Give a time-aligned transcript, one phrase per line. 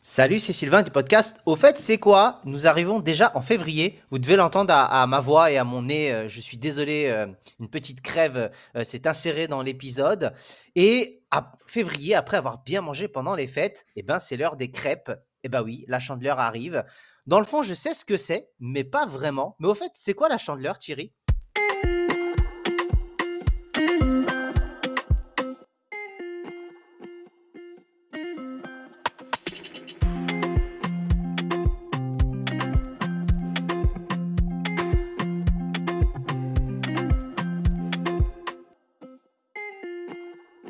[0.00, 1.40] Salut, c'est Sylvain du podcast.
[1.44, 2.40] Au fait, c'est quoi?
[2.44, 4.00] Nous arrivons déjà en février.
[4.10, 6.12] Vous devez l'entendre à, ma voix et à mon nez.
[6.12, 7.26] Euh, Je suis désolé, euh,
[7.58, 10.32] une petite crève euh, s'est insérée dans l'épisode.
[10.76, 14.70] Et à février, après avoir bien mangé pendant les fêtes, eh ben, c'est l'heure des
[14.70, 15.10] crêpes.
[15.42, 16.84] Eh ben oui, la chandeleur arrive.
[17.26, 19.56] Dans le fond, je sais ce que c'est, mais pas vraiment.
[19.58, 21.12] Mais au fait, c'est quoi la chandeleur, Thierry?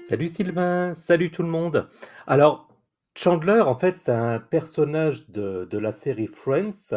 [0.08, 1.86] Salut Sylvain, salut tout le monde.
[2.26, 2.68] Alors,
[3.14, 6.94] Chandler, en fait, c'est un personnage de, de la série Friends,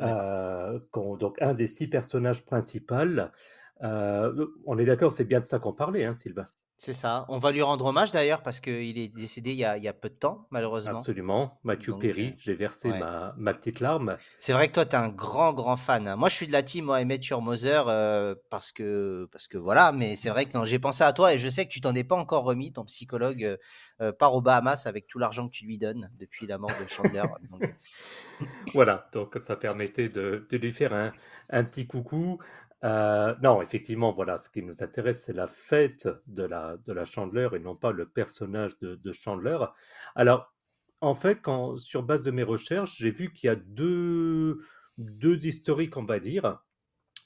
[0.00, 0.78] euh,
[1.18, 2.94] donc un des six personnages principaux.
[3.82, 6.46] Euh, on est d'accord, c'est bien de ça qu'on parlait, hein, Sylvain?
[6.80, 7.26] C'est ça.
[7.28, 9.88] On va lui rendre hommage d'ailleurs parce qu'il est décédé il y a, il y
[9.88, 10.96] a peu de temps, malheureusement.
[10.96, 11.60] Absolument.
[11.62, 12.98] Matthew Donc, euh, Perry, j'ai versé ouais.
[12.98, 14.16] ma, ma petite larme.
[14.38, 16.14] C'est vrai que toi, tu es un grand, grand fan.
[16.16, 16.90] Moi, je suis de la team
[17.28, 21.12] Your Mother euh, parce que, parce que voilà, mais c'est vrai que j'ai pensé à
[21.12, 22.72] toi et je sais que tu t'en es pas encore remis.
[22.72, 23.58] Ton psychologue euh,
[24.00, 26.88] euh, part aux Bahamas avec tout l'argent que tu lui donnes depuis la mort de
[26.88, 27.24] Chandler.
[27.50, 27.74] Donc,
[28.72, 31.12] Voilà, donc ça permettait de, de lui faire un,
[31.50, 32.38] un petit coucou.
[32.82, 37.04] Euh, non, effectivement, voilà, ce qui nous intéresse, c'est la fête de la, de la
[37.04, 39.58] Chandeleur et non pas le personnage de, de Chandler.
[40.14, 40.54] Alors,
[41.00, 41.40] en fait,
[41.76, 44.60] sur base de mes recherches, j'ai vu qu'il y a deux,
[44.98, 46.62] deux historiques, on va dire.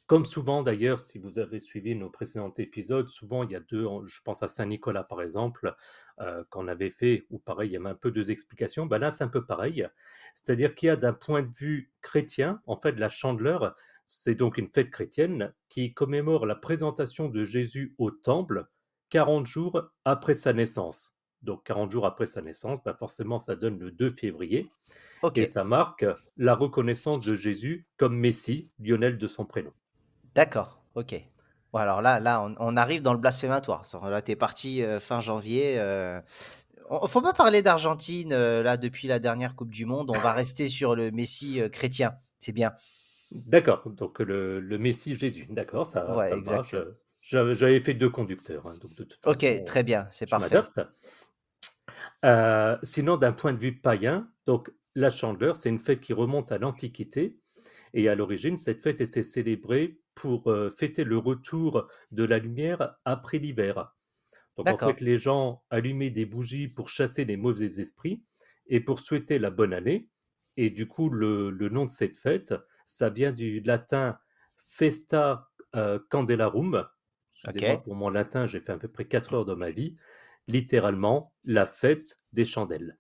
[0.06, 3.86] Comme souvent d'ailleurs, si vous avez suivi nos précédents épisodes, souvent il y a deux,
[4.05, 5.74] je pense à Saint-Nicolas par exemple,
[6.20, 8.84] euh, qu'on avait fait, où pareil, il y avait un peu deux explications.
[8.84, 9.89] Ben là, c'est un peu pareil.
[10.34, 13.74] C'est-à-dire qu'il y a d'un point de vue chrétien, en fait, la Chandeleur,
[14.06, 18.66] c'est donc une fête chrétienne qui commémore la présentation de Jésus au temple
[19.11, 21.12] 40 jours après sa naissance.
[21.42, 24.66] Donc 40 jours après sa naissance, ben forcément, ça donne le 2 février,
[25.34, 29.72] et ça marque la reconnaissance de Jésus comme Messie, Lionel de son prénom.
[30.34, 31.14] d'accord, ok.
[31.72, 33.84] Bon, alors là, là, on, on arrive dans le blasphématoire.
[34.05, 35.77] Là, t'es parti euh, fin janvier.
[35.79, 36.20] Euh...
[36.90, 40.11] on- Faut pas parler d'Argentine euh, là depuis la dernière Coupe du Monde.
[40.14, 42.14] On va rester sur le Messie euh, chrétien.
[42.39, 42.73] C'est bien.
[43.34, 46.62] D'accord, donc le, le Messie Jésus, d'accord, ça, Ouais, ça me va.
[46.62, 46.64] exact.
[46.64, 50.27] je- j'avais j'avais fait deux conducteurs, hein, donc de toute Ok, façon, très bien, c'est
[50.27, 50.39] je parfait.
[50.39, 50.80] m'adapte.
[52.24, 56.52] Euh, sinon, d'un point de vue païen, donc la Chandeleur, c'est une fête qui remonte
[56.52, 57.39] à l'Antiquité,
[57.92, 62.96] et à l'origine, cette fête était célébrée pour euh, fêter le retour de la lumière
[63.05, 63.94] après l'hiver.
[64.56, 64.96] Donc en D'accord.
[64.96, 68.24] fait, les gens allumaient des bougies pour chasser les mauvais esprits
[68.68, 70.08] et pour souhaiter la bonne année.
[70.56, 72.55] Et du coup, le, le nom de cette fête,
[72.86, 74.18] ça vient du latin
[74.67, 76.86] Festa euh, Candelarum.
[77.84, 79.96] Pour mon latin, j'ai fait à peu près 4 heures de ma vie.
[80.48, 82.98] Littéralement, la fête des chandelles.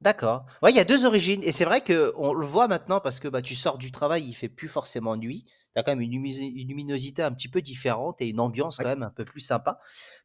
[0.00, 0.46] D'accord.
[0.62, 1.42] Ouais, il y a deux origines.
[1.42, 4.24] Et c'est vrai que on le voit maintenant parce que bah, tu sors du travail,
[4.24, 5.44] il fait plus forcément nuit.
[5.74, 8.78] Tu as quand même une, lumi- une luminosité un petit peu différente et une ambiance
[8.78, 9.80] quand même un peu plus sympa.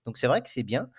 [0.05, 0.89] Donc c'est vrai que c'est bien.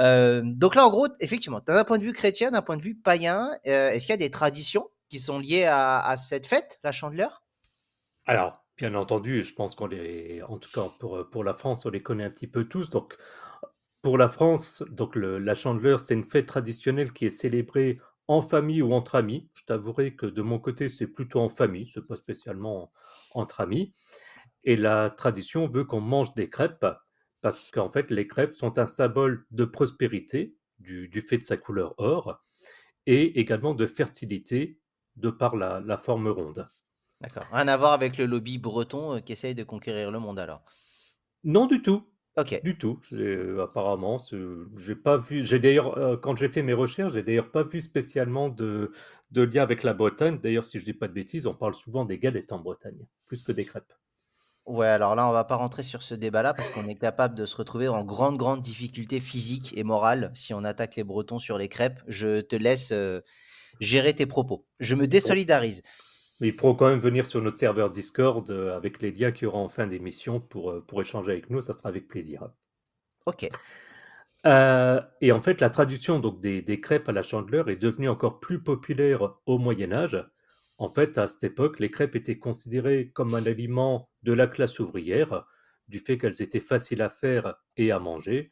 [0.00, 2.94] Euh, donc là, en gros, effectivement, d'un point de vue chrétien, d'un point de vue
[2.94, 6.80] païen, euh, est-ce qu'il y a des traditions qui sont liées à, à cette fête,
[6.84, 7.41] la Chandeleur?
[8.26, 10.88] Alors, bien entendu, je pense qu'on les, en tout cas
[11.30, 12.88] pour, la France, on les connaît un petit peu tous.
[12.88, 13.16] Donc,
[14.00, 18.82] pour la France, donc la Chandeleur, c'est une fête traditionnelle qui est célébrée en famille
[18.82, 19.48] ou entre amis.
[19.54, 22.92] Je t'avouerai que de mon côté, c'est plutôt en famille, c'est pas spécialement
[23.32, 23.92] entre amis.
[24.64, 26.86] Et la tradition veut qu'on mange des crêpes
[27.40, 31.94] parce qu'en fait, les crêpes sont un symbole de prospérité du, fait de sa couleur
[31.98, 32.40] or
[33.06, 34.78] et également de fertilité
[35.16, 36.68] de par la forme ronde.
[37.22, 37.46] D'accord.
[37.52, 40.62] Rien à voir avec le lobby breton euh, qui essaye de conquérir le monde alors.
[41.44, 42.04] Non du tout.
[42.36, 42.60] Ok.
[42.62, 42.98] Du tout.
[43.12, 44.36] Euh, apparemment, c'est-
[44.78, 45.44] j'ai pas vu.
[45.44, 48.92] J'ai d'ailleurs, euh, quand j'ai fait mes recherches, j'ai d'ailleurs pas vu spécialement de,
[49.32, 50.38] de lien avec la Bretagne.
[50.42, 53.42] D'ailleurs, si je dis pas de bêtises, on parle souvent des galettes en Bretagne, plus
[53.42, 53.92] que des crêpes.
[54.64, 57.46] Ouais, alors là, on va pas rentrer sur ce débat-là parce qu'on est capable de
[57.46, 61.58] se retrouver en grande, grande difficulté physique et morale si on attaque les Bretons sur
[61.58, 62.00] les crêpes.
[62.06, 63.20] Je te laisse euh,
[63.80, 64.64] gérer tes propos.
[64.78, 65.82] Je me désolidarise.
[66.42, 69.44] Mais ils pourront quand même venir sur notre serveur Discord euh, avec les liens qu'il
[69.44, 71.60] y aura en fin d'émission pour, euh, pour échanger avec nous.
[71.60, 72.50] Ça sera avec plaisir.
[73.26, 73.48] Ok.
[74.44, 78.08] Euh, et en fait, la traduction donc, des, des crêpes à la chandeleur est devenue
[78.08, 80.20] encore plus populaire au Moyen Âge.
[80.78, 84.80] En fait, à cette époque, les crêpes étaient considérées comme un aliment de la classe
[84.80, 85.46] ouvrière,
[85.86, 88.50] du fait qu'elles étaient faciles à faire et à manger,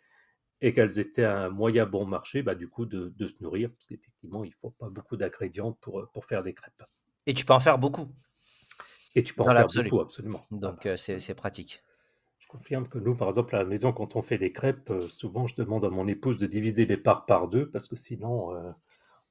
[0.61, 3.89] et qu'elles étaient un moyen bon marché, bah, du coup, de, de se nourrir, parce
[3.89, 6.85] qu'effectivement, il ne faut pas beaucoup d'ingrédients pour, pour faire des crêpes.
[7.27, 8.15] Et tu peux en faire beaucoup
[9.15, 10.45] Et tu peux en faire beaucoup, absolument.
[10.51, 11.83] Donc, euh, c'est pratique.
[12.41, 15.09] Je confirme que nous, par exemple, à la maison, quand on fait des crêpes, euh,
[15.09, 18.53] souvent je demande à mon épouse de diviser les parts par deux, parce que sinon,
[18.57, 18.73] euh,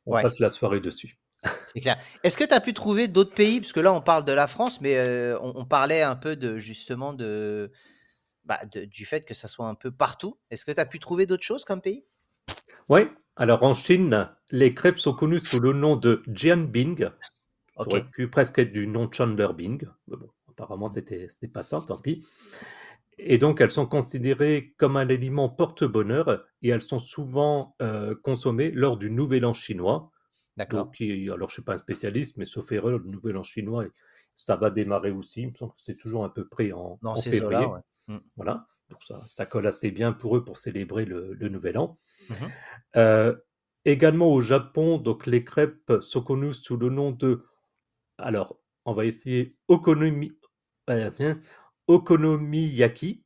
[0.05, 0.21] on Ouais.
[0.21, 1.19] passe la soirée dessus.
[1.65, 1.97] C'est clair.
[2.23, 3.61] Est-ce que tu as pu trouver d'autres pays?
[3.61, 6.35] Parce que là, on parle de la France, mais euh, on, on parlait un peu
[6.35, 7.71] de justement de,
[8.45, 10.39] bah, de- du fait que ça soit un peu partout.
[10.51, 12.05] Est-ce que tu as pu trouver d'autres choses comme pays?
[12.89, 13.01] Oui,
[13.37, 17.09] alors en Chine, les crêpes sont connues sous le nom de Jianbing.
[17.79, 17.93] Ça Ok.
[17.93, 19.85] aurait pu presque être du nom Chandler Bing.
[20.07, 22.25] Mais bon, apparemment, c'était pas ça, tant pis.
[23.17, 28.71] Et donc, elles sont considérées comme un aliment porte-bonheur et elles sont souvent euh, consommées
[28.71, 30.11] lors du Nouvel An chinois.
[30.57, 30.79] D'accord.
[30.79, 33.85] Alors, je ne suis pas un spécialiste, mais sauf erreur, le Nouvel An chinois,
[34.35, 35.41] ça va démarrer aussi.
[35.41, 37.65] Il me semble que c'est toujours à peu près en, Dans en février.
[37.65, 38.17] ouais.
[38.35, 38.67] Voilà.
[38.89, 41.97] Donc, ça, ça colle assez bien pour eux pour célébrer le, le Nouvel An.
[42.29, 42.35] Mhm.
[42.95, 43.35] Euh,
[43.85, 47.43] également au Japon, donc les crêpes sont connues sous le nom de.
[48.21, 50.31] Alors, on va essayer Okonomi,
[50.89, 51.37] euh, hein,
[51.87, 53.23] Okonomiyaki.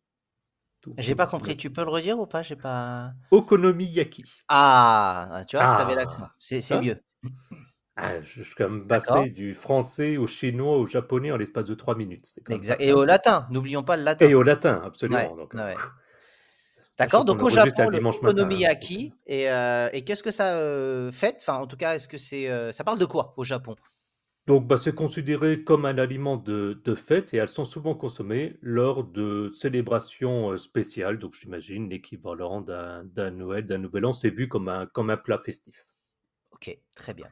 [0.97, 1.57] J'ai pas euh, compris.
[1.57, 2.41] Tu peux le redire ou pas?
[2.41, 3.13] J'ai pas.
[3.31, 4.23] Okonomiyaki.
[4.49, 5.77] Ah, tu vois, Ah.
[5.77, 6.27] t'avais l'accent.
[6.39, 6.81] C'est Hein?
[6.81, 7.03] mieux.
[7.95, 11.75] Ah, je, suis quand même passé du français au chinois au japonais en l'espace de
[11.75, 12.25] trois minutes.
[12.49, 12.81] Exact.
[12.81, 13.45] Et au latin.
[13.51, 14.27] N'oublions pas le latin.
[14.27, 15.19] Et au latin, absolument.
[15.31, 15.75] Ouais, Donc, ouais, ouais.
[15.75, 15.89] sachant
[16.97, 17.25] D'accord.
[17.25, 18.27] Donc au Japon, le matin, hein.
[18.27, 19.13] okonomiyaki.
[19.27, 21.37] Et, euh, et qu'est-ce que ça euh, fait?
[21.39, 23.75] Enfin, en tout cas, est-ce que c'est, euh, ça parle de quoi au Japon?
[24.45, 28.57] Donc, bah, c'est considéré comme un aliment de, de fête et elles sont souvent consommées
[28.61, 31.17] lors de célébrations euh, spéciales.
[31.17, 35.17] Donc, j'imagine l'équivalent d'un d'un Noël, d'un Nouvel An, c'est vu comme un, comme un
[35.17, 35.93] plat festif.
[36.51, 37.27] Ok, très bien.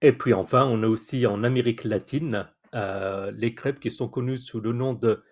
[0.00, 4.38] Et puis enfin, on a aussi en Amérique latine euh, les crêpes qui sont connues
[4.38, 5.22] sous le nom de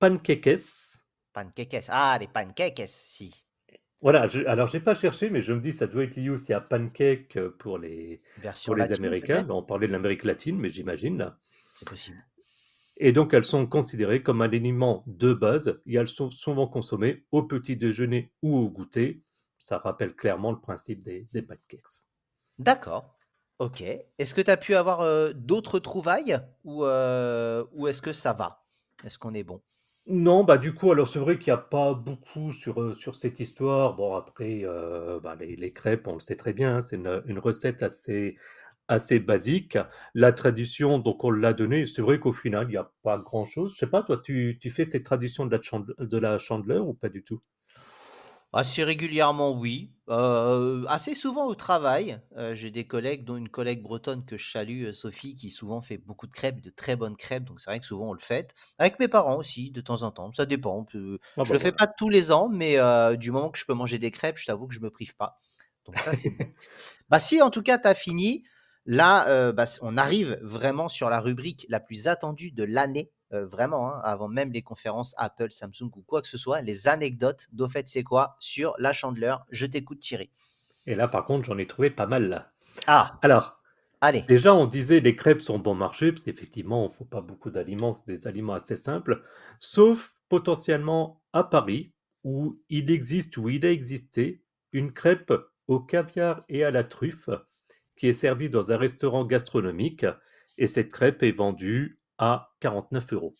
[0.00, 0.58] panqueques.
[1.32, 1.86] Pancakes.
[1.88, 3.46] Ah, les pancakes, si.
[4.02, 6.52] Voilà, je, alors j'ai pas cherché, mais je me dis ça doit être lié aussi
[6.54, 9.46] à pancake euh, pour les, Version pour les latine, Américains.
[9.50, 11.18] on parlait de l'Amérique latine, mais j'imagine.
[11.18, 11.38] là.
[11.74, 12.18] C'est possible.
[12.96, 17.24] Et donc, elles sont considérées comme un aliment de base et elles sont souvent consommées
[17.32, 19.22] au petit déjeuner ou au goûter.
[19.58, 22.06] Ça rappelle clairement le principe des, des pancakes.
[22.58, 23.16] D'accord.
[23.58, 23.82] Ok.
[23.82, 28.32] Est-ce que tu as pu avoir euh, d'autres trouvailles ou, euh, ou est-ce que ça
[28.32, 28.64] va?
[29.04, 29.60] Est-ce qu'on est bon?
[30.10, 33.14] Non, bah du coup, alors c'est vrai qu'il n'y a pas beaucoup sur, euh, sur
[33.14, 33.94] cette histoire.
[33.96, 37.38] Bon, après, euh, bah, les, les crêpes, on le sait très bien, hein, c'est une,
[37.38, 38.36] recette assez,
[38.88, 39.78] assez basique.
[40.14, 41.86] La tradition, donc on l'a donnée.
[41.86, 43.72] C'est vrai qu'au final, il n'y a pas grand-chose.
[43.74, 46.94] Je sais pas, toi, tu, tu fais cette tradition de la, de la chandeleur ou
[46.94, 47.40] pas du tout?
[48.52, 49.92] Assez régulièrement, oui.
[50.08, 52.20] Euh, assez souvent au travail.
[52.36, 55.80] Euh, j'ai des collègues, dont une collègue bretonne que je salue, euh, Sophie, qui souvent
[55.80, 57.44] fait beaucoup de crêpes, de très bonnes crêpes.
[57.44, 58.52] Donc c'est vrai que souvent on le fait.
[58.78, 60.32] Avec mes parents aussi, de temps en temps.
[60.32, 60.84] Ça dépend.
[60.96, 61.76] Euh, Ah Je bah le fais voilà.
[61.76, 62.76] pas tous les ans, mais
[63.16, 65.38] du moment que je peux manger des crêpes, je t'avoue que je me prive pas.
[65.86, 66.44] Donc ça, c'est bon.
[67.08, 68.44] Bah si en tout cas tu as fini,
[68.84, 73.88] là bah, on arrive vraiment sur la rubrique la plus attendue de l'année, euh, vraiment,
[73.88, 77.68] hein, avant même les conférences Apple, Samsung ou quoi que ce soit, les anecdotes d'au
[77.68, 79.46] fait c'est quoi sur la chandeleur.
[79.50, 80.30] Je t'écoute Thierry.
[80.86, 82.50] Et là, par contre, j'en ai trouvé pas mal là.
[82.86, 83.60] Ah, Alors,
[84.00, 84.22] allez.
[84.22, 87.50] Déjà, on disait les crêpes sont bon marché, parce qu'effectivement, il ne faut pas beaucoup
[87.50, 89.22] d'aliments, c'est des aliments assez simples,
[89.58, 91.92] sauf potentiellement à Paris,
[92.24, 94.42] où il existe, où il a existé,
[94.72, 95.32] une crêpe
[95.68, 97.30] au caviar et à la truffe,
[97.96, 100.06] qui est servie dans un restaurant gastronomique,
[100.58, 103.34] et cette crêpe est vendue à 49 euros.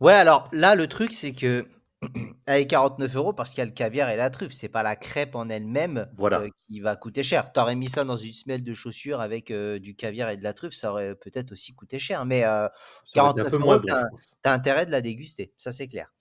[0.00, 1.66] Ouais, alors là le truc c'est que
[2.46, 4.52] elle est 49 euros parce qu'il y a le caviar et la truffe.
[4.52, 6.40] C'est pas la crêpe en elle-même Voilà.
[6.40, 7.52] euh, qui va coûter cher.
[7.52, 10.52] T'aurais mis ça dans une semelle de chaussures avec euh, du caviar et de la
[10.52, 12.24] truffe, ça aurait peut-être aussi coûté cher.
[12.26, 12.68] Mais euh,
[13.04, 15.88] Ça aurait été 49 un peu euros, bon, t'as intérêt de la déguster, ça c'est
[15.88, 16.12] clair.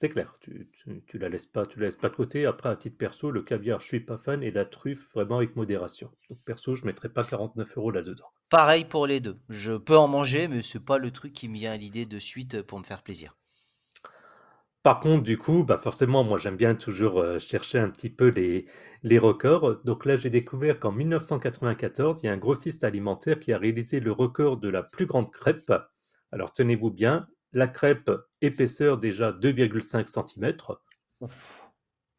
[0.00, 2.46] C'est clair, tu, tu, tu la laisses pas, tu la laisses pas de côté.
[2.46, 5.56] Après, à titre perso, le caviar, je suis pas fan, et la truffe, vraiment avec
[5.56, 6.12] modération.
[6.30, 8.26] Donc perso, je mettrais pas 49 euros là-dedans.
[8.48, 9.36] Pareil pour les deux.
[9.48, 12.18] Je peux en manger, mais c'est pas le truc qui me vient à l'idée de
[12.20, 13.36] suite pour me faire plaisir.
[14.84, 18.28] Par contre, du coup, bah forcément, moi j'aime bien toujours euh, chercher un petit peu
[18.28, 18.66] les,
[19.02, 19.80] les records.
[19.84, 23.98] Donc là, j'ai découvert qu'en 1994, il y a un grossiste alimentaire qui a réalisé
[24.00, 25.72] le record de la plus grande crêpe.
[26.30, 30.56] Alors tenez-vous bien, la crêpe épaisseur déjà 2,5 cm,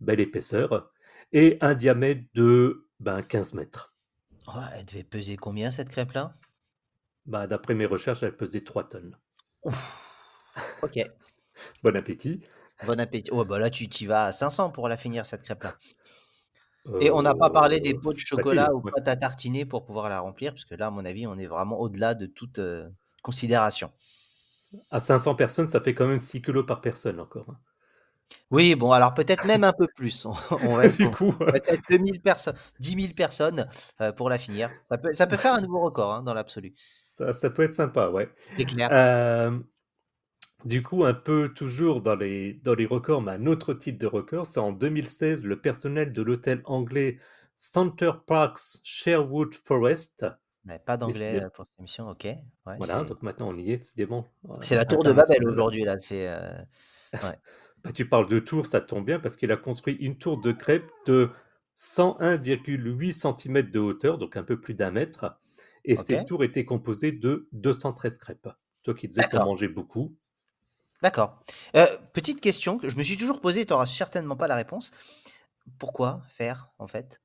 [0.02, 0.92] belle épaisseur,
[1.32, 3.94] et un diamètre de ben, 15 mètres.
[4.48, 6.34] Oh, elle devait peser combien cette crêpe-là?
[7.26, 9.18] Bah, D'après mes recherches, elle pesait 3 tonnes.
[9.64, 9.80] Ouf.
[10.82, 11.00] Ok.
[11.84, 12.40] Bon appétit.
[12.82, 13.32] Bon appétit.
[13.32, 15.76] Oh bah là tu t'y vas à 500 pour la finir cette crêpe-là.
[17.00, 18.92] Et on n'a pas parlé des Euh, pots de facile, chocolat ou ouais.
[18.92, 21.48] pâte à tartiner pour pouvoir la remplir, parce que là, à mon avis, on est
[21.48, 22.90] vraiment au-delà de toute euh,
[23.22, 23.92] considération.
[24.92, 27.50] À 500 personnes, ça fait quand même 6 kilos par personne encore.
[27.50, 27.60] hein.
[28.52, 30.26] Oui, bon, alors peut-être même un peu plus.
[30.26, 30.34] On,
[30.98, 33.68] du coup, Peut-être 2000 personnes, 10 000 personnes
[34.02, 34.70] euh, pour la finir.
[34.84, 36.74] Ça peut, ça peut faire un nouveau record hein, dans l'absolu.
[37.14, 38.30] ça, ça peut être sympa, ouais.
[38.58, 38.92] C'est clair.
[38.92, 39.60] Euh,
[40.64, 44.08] du coup, un peu toujours dans les, dans les records, mais un autre type de
[44.08, 47.20] record, c'est en 2016, le personnel de l'hôtel anglais
[47.58, 50.26] Center Parks Sherwood Forest.
[50.70, 52.28] Mais pas d'anglais pour cette émission, ok.
[52.64, 54.28] voilà, donc maintenant on y est, décidément.
[54.62, 55.98] C'est la tour de Babel aujourd'hui, là.
[55.98, 56.30] C'est.
[57.84, 60.52] bah, tu parles de tour, ça tombe bien parce qu'il a construit une tour de
[60.52, 61.32] crêpes de
[61.76, 65.40] 101,8 cm de hauteur, donc un peu plus d'un mètre.
[65.86, 68.50] Et cette tour était composée de 213 crêpes.
[68.84, 70.16] Toi qui disais qu'on mangeait beaucoup.
[71.02, 71.44] D'accord.
[71.76, 74.92] Euh, petite question que je me suis toujours posée, tu n'auras certainement pas la réponse.
[75.80, 77.22] Pourquoi faire, en fait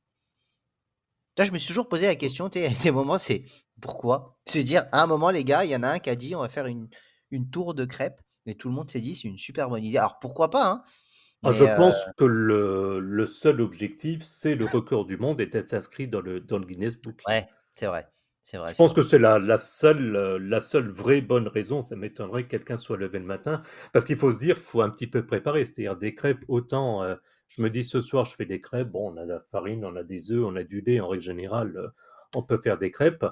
[1.37, 3.45] Là, je me suis toujours posé la question, tu sais, a des moments, c'est
[3.81, 4.38] pourquoi?
[4.47, 6.35] Se dire, à un moment, les gars, il y en a un qui a dit,
[6.35, 6.88] on va faire une,
[7.31, 9.99] une tour de crêpes, et tout le monde s'est dit, c'est une super bonne idée.
[9.99, 10.85] Alors, pourquoi pas hein
[11.47, 15.47] ah, je pense euh, que le, le seul objectif, c'est le record du monde et
[15.47, 17.21] d'être inscrit dans le, dans le Guinness Book.
[17.29, 18.09] Ouais, c'est vrai.
[18.43, 18.73] C'est vrai.
[18.73, 21.83] Je pense que c'est la, la, seule, la seule vraie bonne raison.
[21.83, 23.62] Ça m'étonnerait que quelqu'un soit levé le matin.
[23.93, 25.64] Parce qu'il faut se dire, il faut un petit peu préparer.
[25.64, 27.03] C'est-à-dire des crêpes, autant.
[27.03, 27.17] Euh,
[27.49, 28.89] je me dis ce soir, je fais des crêpes.
[28.89, 31.01] Bon, on a de la farine, on a des œufs, on a du lait.
[31.01, 31.93] En règle générale,
[32.35, 33.25] on peut faire des crêpes.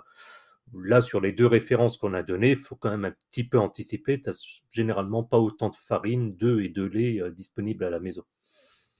[0.74, 3.58] Là, sur les deux références qu'on a données, il faut quand même un petit peu
[3.58, 4.20] anticiper.
[4.20, 8.00] Tu n'as généralement pas autant de farine, d'œufs et de lait euh, disponibles à la
[8.00, 8.22] maison.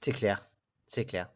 [0.01, 0.49] C'est clair,
[0.85, 1.31] c'est clair.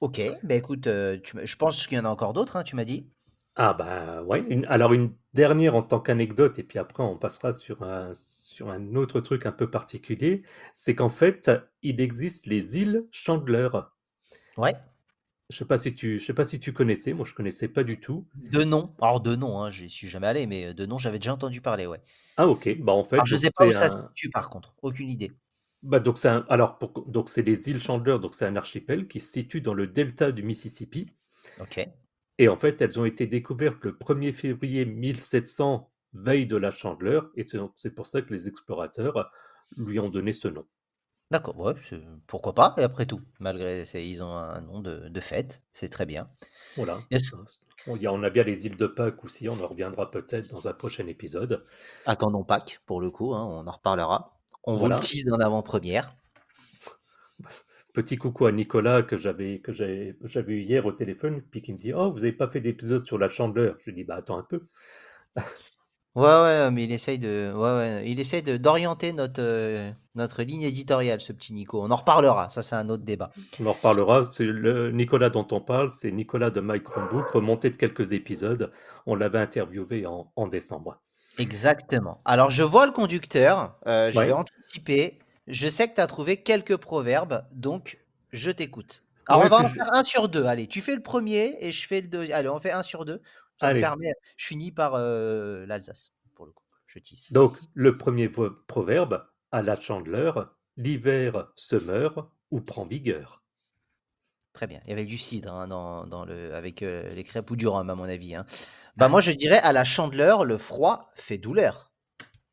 [0.00, 2.84] Ok, ben écoute, euh, je pense qu'il y en a encore d'autres, hein, tu m'as
[2.84, 3.08] dit.
[3.54, 7.82] Ah bah ouais, alors une dernière en tant qu'anecdote, et puis après on passera sur
[7.82, 10.42] un, sur un autre truc un peu particulier,
[10.74, 11.50] c'est qu'en fait,
[11.82, 13.68] il existe les îles Chandler.
[14.56, 14.74] Ouais.
[15.50, 17.12] Je sais pas si tu, je sais pas si tu connaissais.
[17.12, 18.26] Moi, je connaissais pas du tout.
[18.34, 18.94] De nom.
[19.02, 21.86] Alors de nom, hein, j'y suis jamais allé, mais de nom, j'avais déjà entendu parler,
[21.86, 22.00] ouais.
[22.38, 22.78] Ah ok.
[22.80, 23.18] Bah en fait.
[23.26, 24.74] je sais pas où ça se situe par contre.
[24.82, 25.32] Aucune idée.
[25.82, 29.32] Bah donc c'est alors donc c'est les îles Chandler, donc c'est un archipel qui se
[29.32, 31.10] situe dans le delta du Mississippi.
[31.60, 31.86] Ok.
[32.42, 37.20] Et en fait, elles ont été découvertes le 1er février 1700, veille de la Chandler,
[37.36, 37.46] et
[37.76, 39.30] c'est pour ça que les explorateurs
[39.76, 40.66] lui ont donné ce nom.
[41.30, 41.74] D'accord, ouais,
[42.26, 46.28] pourquoi pas, et après tout, malgré ils ont un nom de, fête, c'est très bien.
[46.76, 46.98] Voilà.
[47.86, 51.06] On a bien les îles de Pâques aussi, on en reviendra peut-être dans un prochain
[51.06, 51.62] épisode.
[52.06, 54.36] Attendons Pâques, pour le coup, hein, on en reparlera.
[54.64, 56.12] On vous le tease en avant-première.
[57.92, 61.78] Petit coucou à Nicolas que j'avais que j'avais eu hier au téléphone, puis qui me
[61.78, 64.38] dit Oh, vous n'avez pas fait d'épisode sur la chandeleur Je lui dis Bah attends
[64.38, 64.66] un peu.
[66.14, 70.60] Ouais, ouais, mais il essaye de, ouais, ouais, il essaye d'orienter notre euh, notre ligne
[70.60, 71.82] éditoriale, ce petit Nico.
[71.82, 72.50] On en reparlera.
[72.50, 73.30] Ça, c'est un autre débat.
[73.60, 74.22] On en reparlera.
[74.30, 78.70] C'est le Nicolas dont on parle, c'est Nicolas de Mike Chromebook, remonté de quelques épisodes.
[79.06, 81.00] On l'avait interviewé en, en, décembre.
[81.38, 82.20] Exactement.
[82.26, 83.74] Alors, je vois le conducteur.
[83.86, 85.18] Euh, je vais anticiper.
[85.46, 87.98] Je sais que tu as trouvé quelques proverbes, donc
[88.30, 89.04] je t'écoute.
[89.28, 90.44] Alors, on va en faire un sur deux.
[90.44, 92.36] Allez, tu fais le premier et je fais le deuxième.
[92.38, 93.22] Allez, on fait un sur deux
[93.58, 96.64] permet, je finis par euh, l'Alsace, pour le coup.
[96.86, 97.32] Je tisse.
[97.32, 102.18] Donc, le premier proverbe, à la chandeleur, l'hiver se meurt
[102.50, 103.42] ou prend vigueur.
[104.52, 104.80] Très bien.
[104.84, 107.88] Il y avait du cidre hein, dans, le, avec euh, les crêpes ou du rhum,
[107.88, 108.34] à mon avis.
[108.34, 108.44] Hein.
[108.96, 111.92] Bah, moi, je dirais à la chandeleur, le froid fait douleur.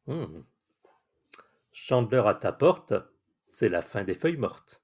[0.07, 0.41] Mmh.
[1.71, 2.93] Chandeleur à ta porte,
[3.47, 4.83] c'est la fin des feuilles mortes.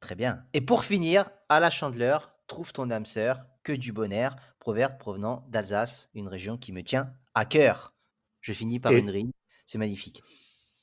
[0.00, 0.44] Très bien.
[0.52, 5.46] Et pour finir, à la chandeleur, trouve ton âme sœur, que du bonheur, proverbe provenant
[5.48, 7.94] d'Alsace, une région qui me tient à cœur.
[8.40, 9.32] Je finis par une rime,
[9.64, 10.22] c'est magnifique.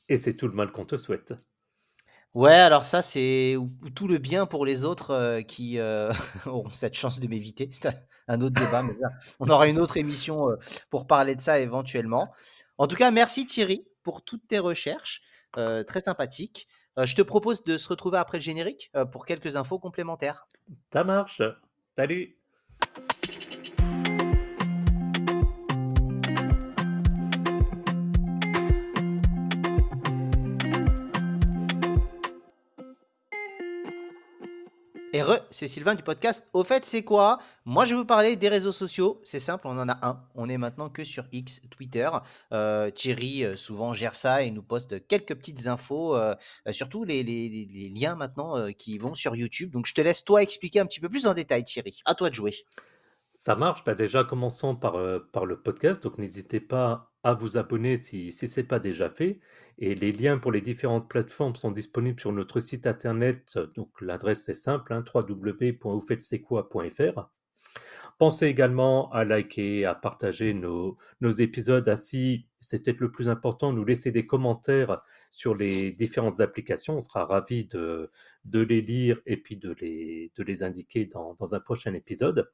[0.07, 1.33] Et c'est tout le mal qu'on te souhaite.
[2.35, 3.57] Ouais, alors ça, c'est
[3.95, 6.13] tout le bien pour les autres euh, qui euh,
[6.45, 7.67] auront cette chance de m'éviter.
[7.71, 7.89] C'est
[8.27, 8.93] un, autre débat, mais
[9.39, 10.55] on aura une autre émission euh,
[10.89, 12.31] pour parler de ça éventuellement.
[12.77, 15.21] En tout cas, merci Thierry pour toutes tes recherches,
[15.53, 16.67] très sympathiques.
[16.97, 20.47] je te propose de se retrouver après le générique pour quelques infos complémentaires.
[20.91, 21.41] Ça marche.
[21.95, 22.37] Salut
[35.51, 36.47] c'est Sylvain du podcast.
[36.53, 37.39] Au fait, c'est quoi?
[37.65, 39.19] Moi, je vais vous parler des réseaux sociaux.
[39.23, 40.23] C'est simple, on en a un.
[40.35, 42.09] On est maintenant que sur X, Twitter.
[42.51, 46.35] Euh, Thierry, euh, souvent, gère ça et nous poste quelques petites infos, euh,
[46.71, 47.23] surtout les,
[47.95, 49.71] liens maintenant qui vont sur YouTube.
[49.71, 52.01] Donc, je te laisse toi expliquer un petit peu plus en détail, Thierry.
[52.05, 52.55] À toi de jouer.
[53.29, 53.83] Ça marche.
[53.85, 56.03] Bah déjà, commençons par, le podcast.
[56.03, 59.39] Donc, n'hésitez pas à vous abonner si, ce n'est pas déjà fait.
[59.77, 63.57] Et les liens pour les différentes plateformes sont disponibles sur notre site internet.
[63.75, 65.03] Donc l'adresse est simple, hein,
[68.17, 71.87] Pensez également à liker, à partager nos, épisodes.
[71.87, 76.97] Ainsi, c'est peut-être le plus important, nous laisser des commentaires sur les différentes applications.
[76.97, 78.11] On sera ravis de,
[78.51, 82.49] les lire et puis de les, indiquer dans un prochain épisode.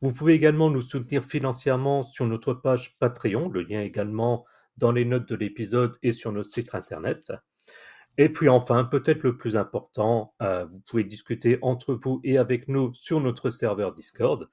[0.00, 4.44] Vous pouvez également nous soutenir financièrement sur notre page Patreon, le lien également
[4.76, 7.32] dans les notes de l'épisode et sur notre site internet.
[8.16, 12.68] Et puis enfin, peut-être le plus important, euh, vous pouvez discuter entre vous et avec
[12.68, 14.48] nous sur notre serveur Discord.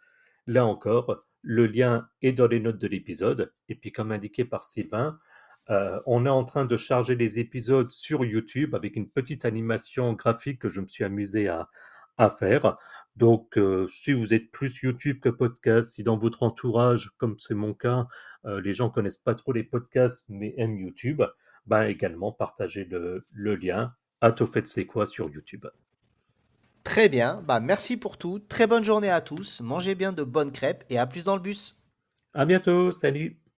[0.47, 3.53] Là encore, le lien est dans les notes de l'épisode.
[3.69, 5.19] Et puis comme indiqué par Sylvain,
[5.69, 10.13] euh, on est en train de charger les épisodes sur YouTube avec une petite animation
[10.13, 11.69] graphique que je me suis amusé à,
[12.37, 12.77] faire.
[13.15, 17.55] Donc, euh, si vous êtes plus YouTube que podcast, si dans votre entourage, comme c'est
[17.55, 18.07] mon cas,
[18.45, 21.21] les gens connaissent pas trop les podcasts mais aiment YouTube,
[21.65, 23.23] ben également partager le,
[23.55, 23.93] lien.
[24.21, 25.65] À Tau fait c'est quoi sur YouTube?
[26.83, 30.51] Très bien, bah merci pour tout, très bonne journée à tous, mangez bien de bonnes
[30.51, 31.79] crêpes et à plus dans le bus.
[32.33, 33.40] À bientôt, salut